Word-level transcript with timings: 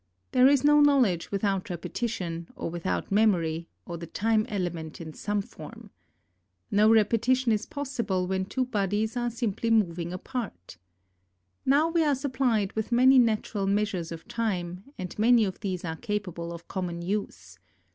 There 0.31 0.47
is 0.47 0.63
no 0.63 0.81
knowledge 0.81 1.31
without 1.31 1.69
repetition, 1.69 2.47
or 2.55 2.71
without 2.71 3.11
memory, 3.11 3.67
or 3.85 3.99
the 3.99 4.07
time 4.07 4.47
element 4.49 4.99
in 4.99 5.13
some 5.13 5.43
form. 5.43 5.91
No 6.71 6.89
repeti 6.89 7.37
tion 7.37 7.51
is 7.51 7.67
possible 7.67 8.27
vi^hen 8.27 8.49
two 8.49 8.65
bodies 8.65 9.15
are 9.15 9.29
simply 9.29 9.69
moving 9.69 10.11
apart. 10.11 10.79
Now 11.67 11.87
we 11.87 12.03
are 12.03 12.15
supplied 12.15 12.73
with 12.73 12.91
many 12.91 13.19
natural 13.19 13.67
measures 13.67 14.11
of 14.11 14.27
time, 14.27 14.85
and 14.97 15.19
many 15.19 15.45
of 15.45 15.59
these 15.59 15.85
are 15.85 15.97
capable 15.97 16.51
of 16.51 16.67
common 16.67 17.03
use. 17.03 17.59